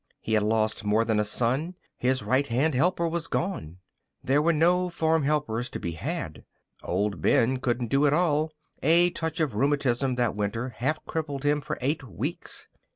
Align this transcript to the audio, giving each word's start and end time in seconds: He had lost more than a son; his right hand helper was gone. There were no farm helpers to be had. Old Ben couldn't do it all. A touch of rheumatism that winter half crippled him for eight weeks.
He 0.19 0.33
had 0.33 0.41
lost 0.41 0.83
more 0.83 1.05
than 1.05 1.19
a 1.19 1.23
son; 1.23 1.75
his 1.95 2.23
right 2.23 2.47
hand 2.47 2.73
helper 2.73 3.07
was 3.07 3.27
gone. 3.27 3.77
There 4.23 4.41
were 4.41 4.51
no 4.51 4.89
farm 4.89 5.21
helpers 5.21 5.69
to 5.69 5.79
be 5.79 5.91
had. 5.91 6.43
Old 6.81 7.21
Ben 7.21 7.57
couldn't 7.57 7.89
do 7.91 8.05
it 8.07 8.11
all. 8.13 8.51
A 8.81 9.11
touch 9.11 9.39
of 9.39 9.53
rheumatism 9.53 10.15
that 10.15 10.35
winter 10.35 10.69
half 10.69 11.05
crippled 11.05 11.43
him 11.43 11.61
for 11.61 11.77
eight 11.81 12.03
weeks. 12.03 12.67